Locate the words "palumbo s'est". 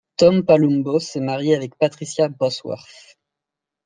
0.43-1.19